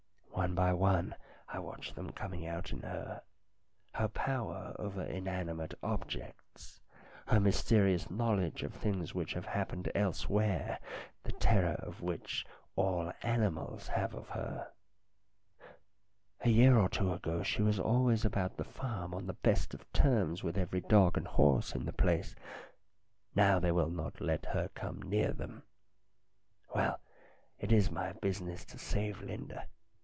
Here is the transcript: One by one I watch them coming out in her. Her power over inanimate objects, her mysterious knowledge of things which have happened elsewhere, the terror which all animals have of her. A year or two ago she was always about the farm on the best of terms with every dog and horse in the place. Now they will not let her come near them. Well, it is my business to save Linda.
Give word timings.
One 0.33 0.55
by 0.55 0.73
one 0.73 1.13
I 1.49 1.59
watch 1.59 1.93
them 1.93 2.11
coming 2.13 2.47
out 2.47 2.71
in 2.71 2.81
her. 2.81 3.21
Her 3.93 4.07
power 4.07 4.75
over 4.79 5.03
inanimate 5.03 5.75
objects, 5.83 6.81
her 7.27 7.39
mysterious 7.39 8.09
knowledge 8.09 8.63
of 8.63 8.73
things 8.73 9.13
which 9.13 9.33
have 9.33 9.45
happened 9.45 9.91
elsewhere, 9.93 10.79
the 11.23 11.31
terror 11.33 11.93
which 11.99 12.43
all 12.75 13.13
animals 13.21 13.87
have 13.89 14.15
of 14.15 14.29
her. 14.29 14.71
A 16.41 16.49
year 16.49 16.75
or 16.75 16.89
two 16.89 17.13
ago 17.13 17.43
she 17.43 17.61
was 17.61 17.79
always 17.79 18.25
about 18.25 18.57
the 18.57 18.65
farm 18.65 19.13
on 19.13 19.27
the 19.27 19.33
best 19.33 19.75
of 19.75 19.89
terms 19.93 20.43
with 20.43 20.57
every 20.57 20.81
dog 20.81 21.17
and 21.17 21.27
horse 21.27 21.75
in 21.75 21.85
the 21.85 21.93
place. 21.93 22.35
Now 23.35 23.59
they 23.59 23.71
will 23.71 23.91
not 23.91 24.19
let 24.19 24.47
her 24.47 24.69
come 24.73 25.03
near 25.03 25.33
them. 25.33 25.63
Well, 26.73 26.99
it 27.59 27.71
is 27.71 27.91
my 27.91 28.13
business 28.13 28.65
to 28.65 28.79
save 28.79 29.21
Linda. 29.21 29.67